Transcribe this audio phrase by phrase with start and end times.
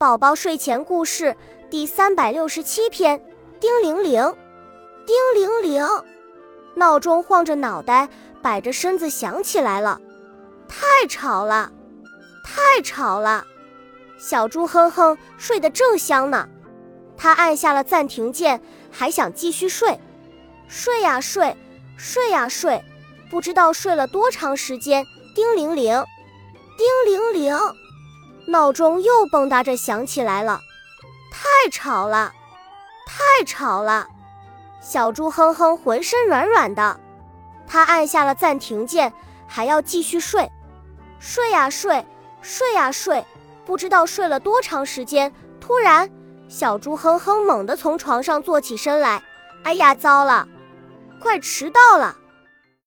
[0.00, 1.36] 宝宝睡前故事
[1.68, 3.20] 第三百六十七篇：
[3.58, 4.22] 叮铃铃，
[5.04, 5.84] 叮铃铃，
[6.76, 8.08] 闹钟晃着脑袋，
[8.40, 10.00] 摆着身子响起来了。
[10.68, 11.72] 太吵了，
[12.44, 13.44] 太吵了！
[14.20, 16.48] 小猪哼哼睡得正香呢，
[17.16, 18.62] 他按下了暂停键，
[18.92, 19.98] 还想继续睡。
[20.68, 21.56] 睡呀睡，
[21.96, 22.80] 睡呀睡，
[23.28, 25.04] 不知道睡了多长时间。
[25.34, 26.04] 叮铃铃，
[26.76, 27.58] 叮铃铃。
[28.48, 30.62] 闹钟又蹦跶着响起来了，
[31.30, 32.32] 太吵了，
[33.06, 34.06] 太吵了！
[34.80, 36.98] 小猪哼哼浑身软软的，
[37.66, 39.12] 他按下了暂停键，
[39.46, 40.50] 还要继续睡，
[41.18, 42.06] 睡呀睡，
[42.40, 43.22] 睡呀睡，
[43.66, 45.30] 不知道睡了多长时间。
[45.60, 46.10] 突然，
[46.48, 49.22] 小猪哼哼猛地从床上坐起身来，
[49.62, 50.48] 哎呀，糟了，
[51.20, 52.16] 快迟到了！